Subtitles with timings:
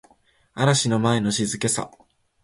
[0.55, 1.91] 嵐の前の静けさ